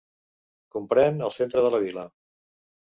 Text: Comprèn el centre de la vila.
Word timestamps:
Comprèn 0.77 1.23
el 1.29 1.37
centre 1.39 1.67
de 1.67 1.73
la 1.77 1.85
vila. 1.87 2.09